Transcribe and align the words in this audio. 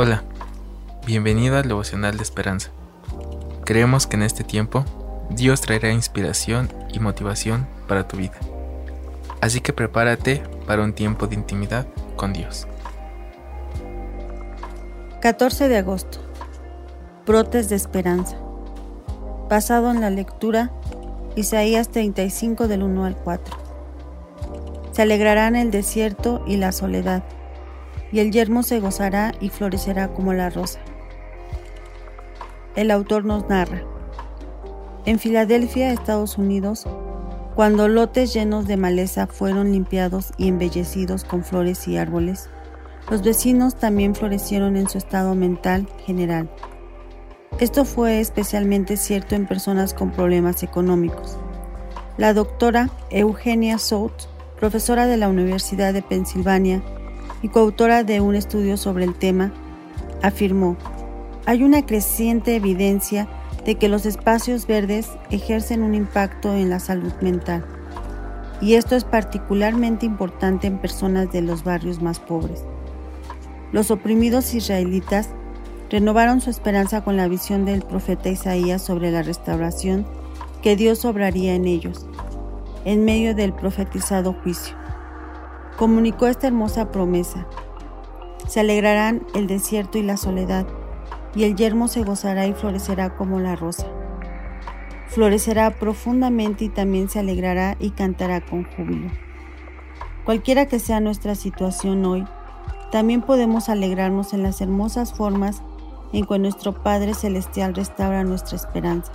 Hola, 0.00 0.22
bienvenido 1.04 1.56
al 1.56 1.66
devocional 1.66 2.16
de 2.16 2.22
esperanza. 2.22 2.70
Creemos 3.64 4.06
que 4.06 4.14
en 4.14 4.22
este 4.22 4.44
tiempo 4.44 4.84
Dios 5.28 5.60
traerá 5.60 5.90
inspiración 5.90 6.68
y 6.92 7.00
motivación 7.00 7.66
para 7.88 8.06
tu 8.06 8.16
vida. 8.16 8.36
Así 9.40 9.60
que 9.60 9.72
prepárate 9.72 10.40
para 10.68 10.84
un 10.84 10.92
tiempo 10.92 11.26
de 11.26 11.34
intimidad 11.34 11.88
con 12.14 12.32
Dios. 12.32 12.68
14 15.20 15.66
de 15.66 15.78
agosto. 15.78 16.20
Brotes 17.26 17.68
de 17.68 17.74
esperanza. 17.74 18.36
Basado 19.50 19.90
en 19.90 20.00
la 20.00 20.10
lectura 20.10 20.70
Isaías 21.34 21.88
35 21.88 22.68
del 22.68 22.84
1 22.84 23.04
al 23.04 23.16
4. 23.16 23.56
Se 24.92 25.02
alegrarán 25.02 25.56
el 25.56 25.72
desierto 25.72 26.44
y 26.46 26.56
la 26.56 26.70
soledad 26.70 27.24
y 28.12 28.20
el 28.20 28.30
yermo 28.30 28.62
se 28.62 28.80
gozará 28.80 29.34
y 29.40 29.48
florecerá 29.48 30.08
como 30.08 30.32
la 30.32 30.50
rosa. 30.50 30.80
El 32.76 32.90
autor 32.90 33.24
nos 33.24 33.48
narra. 33.48 33.82
En 35.04 35.18
Filadelfia, 35.18 35.92
Estados 35.92 36.38
Unidos, 36.38 36.86
cuando 37.54 37.88
lotes 37.88 38.32
llenos 38.32 38.66
de 38.66 38.76
maleza 38.76 39.26
fueron 39.26 39.72
limpiados 39.72 40.32
y 40.36 40.48
embellecidos 40.48 41.24
con 41.24 41.42
flores 41.42 41.88
y 41.88 41.96
árboles, 41.96 42.48
los 43.10 43.22
vecinos 43.22 43.74
también 43.74 44.14
florecieron 44.14 44.76
en 44.76 44.88
su 44.88 44.98
estado 44.98 45.34
mental 45.34 45.88
general. 46.04 46.48
Esto 47.58 47.84
fue 47.84 48.20
especialmente 48.20 48.96
cierto 48.96 49.34
en 49.34 49.46
personas 49.46 49.94
con 49.94 50.12
problemas 50.12 50.62
económicos. 50.62 51.38
La 52.16 52.34
doctora 52.34 52.90
Eugenia 53.10 53.78
Sout, 53.78 54.12
profesora 54.60 55.06
de 55.06 55.16
la 55.16 55.28
Universidad 55.28 55.92
de 55.92 56.02
Pensilvania, 56.02 56.82
y 57.42 57.48
coautora 57.48 58.04
de 58.04 58.20
un 58.20 58.34
estudio 58.34 58.76
sobre 58.76 59.04
el 59.04 59.14
tema, 59.14 59.52
afirmó, 60.22 60.76
hay 61.46 61.62
una 61.62 61.84
creciente 61.86 62.56
evidencia 62.56 63.28
de 63.64 63.76
que 63.76 63.88
los 63.88 64.06
espacios 64.06 64.66
verdes 64.66 65.10
ejercen 65.30 65.82
un 65.82 65.94
impacto 65.94 66.54
en 66.54 66.70
la 66.70 66.80
salud 66.80 67.12
mental, 67.20 67.64
y 68.60 68.74
esto 68.74 68.96
es 68.96 69.04
particularmente 69.04 70.04
importante 70.04 70.66
en 70.66 70.78
personas 70.78 71.30
de 71.30 71.42
los 71.42 71.64
barrios 71.64 72.02
más 72.02 72.18
pobres. 72.18 72.64
Los 73.72 73.90
oprimidos 73.90 74.54
israelitas 74.54 75.30
renovaron 75.90 76.40
su 76.40 76.50
esperanza 76.50 77.04
con 77.04 77.16
la 77.16 77.28
visión 77.28 77.64
del 77.64 77.82
profeta 77.82 78.28
Isaías 78.28 78.82
sobre 78.82 79.10
la 79.10 79.22
restauración 79.22 80.06
que 80.62 80.76
Dios 80.76 81.04
obraría 81.04 81.54
en 81.54 81.66
ellos, 81.66 82.06
en 82.84 83.04
medio 83.04 83.34
del 83.34 83.52
profetizado 83.52 84.34
juicio 84.42 84.74
comunicó 85.78 86.26
esta 86.26 86.48
hermosa 86.48 86.90
promesa. 86.90 87.46
Se 88.48 88.58
alegrarán 88.58 89.24
el 89.34 89.46
desierto 89.46 89.96
y 89.96 90.02
la 90.02 90.16
soledad, 90.16 90.66
y 91.36 91.44
el 91.44 91.54
yermo 91.54 91.86
se 91.86 92.02
gozará 92.02 92.48
y 92.48 92.52
florecerá 92.52 93.14
como 93.14 93.38
la 93.38 93.54
rosa. 93.54 93.86
Florecerá 95.06 95.78
profundamente 95.78 96.64
y 96.64 96.68
también 96.68 97.08
se 97.08 97.20
alegrará 97.20 97.76
y 97.78 97.90
cantará 97.90 98.44
con 98.44 98.64
júbilo. 98.64 99.08
Cualquiera 100.24 100.66
que 100.66 100.80
sea 100.80 100.98
nuestra 100.98 101.36
situación 101.36 102.04
hoy, 102.04 102.26
también 102.90 103.22
podemos 103.22 103.68
alegrarnos 103.68 104.32
en 104.32 104.42
las 104.42 104.60
hermosas 104.60 105.14
formas 105.14 105.62
en 106.12 106.26
que 106.26 106.38
nuestro 106.40 106.82
Padre 106.82 107.14
Celestial 107.14 107.74
restaura 107.74 108.24
nuestra 108.24 108.56
esperanza. 108.56 109.12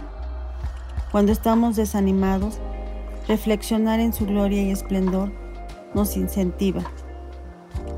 Cuando 1.11 1.33
estamos 1.33 1.75
desanimados, 1.75 2.59
reflexionar 3.27 3.99
en 3.99 4.13
su 4.13 4.25
gloria 4.25 4.63
y 4.63 4.71
esplendor 4.71 5.42
nos 5.93 6.17
incentiva. 6.17 6.81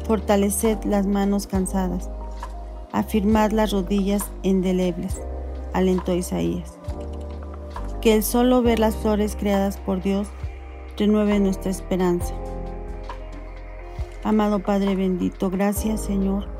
Fortaleced 0.06 0.84
las 0.84 1.08
manos 1.08 1.48
cansadas, 1.48 2.10
afirmad 2.92 3.52
las 3.52 3.72
rodillas 3.72 4.24
indelebles, 4.44 5.22
alentó 5.74 6.14
Isaías. 6.14 6.78
Que 8.02 8.14
el 8.14 8.24
solo 8.24 8.62
ver 8.62 8.80
las 8.80 8.96
flores 8.96 9.36
creadas 9.36 9.78
por 9.78 10.02
Dios 10.02 10.28
renueve 10.98 11.40
nuestra 11.40 11.72
esperanza. 11.72 12.34
Amado 14.24 14.60
Padre 14.60 14.96
bendito, 14.96 15.50
gracias 15.50 16.02
Señor 16.02 16.56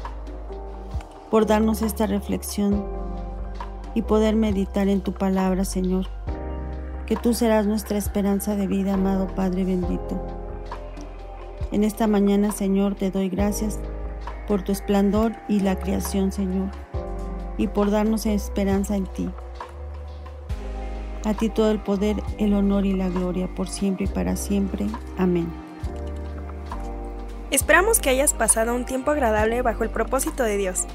por 1.36 1.46
darnos 1.46 1.82
esta 1.82 2.08
reflexión 2.08 2.86
y 3.94 4.04
poder 4.04 4.38
meditar 4.38 4.88
en 4.88 5.02
tu 5.02 5.14
palabra, 5.14 5.66
Señor. 5.66 6.08
Que 7.08 7.18
tú 7.18 7.34
serás 7.34 7.68
nuestra 7.68 7.98
esperanza 7.98 8.56
de 8.56 8.68
vida, 8.68 8.94
amado 8.94 9.28
Padre 9.36 9.66
bendito. 9.66 10.45
En 11.72 11.84
esta 11.84 12.08
mañana, 12.08 12.52
Señor, 12.52 12.96
te 12.96 13.12
doy 13.12 13.30
gracias 13.30 13.80
por 14.48 14.64
tu 14.64 14.72
esplendor 14.72 15.34
y 15.48 15.60
la 15.60 15.78
creación, 15.78 16.32
Señor, 16.32 16.70
y 17.58 17.68
por 17.68 17.92
darnos 17.92 18.26
esperanza 18.26 18.96
en 18.96 19.08
ti. 19.08 19.30
A 21.26 21.34
ti 21.34 21.50
todo 21.50 21.72
el 21.72 21.80
poder, 21.80 22.18
el 22.38 22.54
honor 22.54 22.86
y 22.86 22.94
la 22.94 23.10
gloria, 23.10 23.48
por 23.56 23.68
siempre 23.68 24.06
y 24.06 24.08
para 24.08 24.36
siempre. 24.36 24.86
Amén. 25.18 25.52
Esperamos 27.50 28.00
que 28.00 28.10
hayas 28.10 28.34
pasado 28.34 28.76
un 28.76 28.86
tiempo 28.86 29.12
agradable 29.12 29.62
bajo 29.62 29.84
el 29.84 29.90
propósito 29.90 30.44
de 30.44 30.58
Dios. 30.58 30.86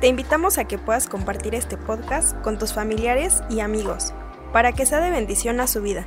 Te 0.00 0.06
invitamos 0.06 0.58
a 0.58 0.64
que 0.64 0.78
puedas 0.78 1.08
compartir 1.08 1.54
este 1.54 1.76
podcast 1.76 2.40
con 2.42 2.58
tus 2.58 2.72
familiares 2.72 3.42
y 3.50 3.60
amigos, 3.60 4.12
para 4.52 4.72
que 4.72 4.86
sea 4.86 5.00
de 5.00 5.10
bendición 5.10 5.60
a 5.60 5.66
su 5.66 5.82
vida. 5.82 6.06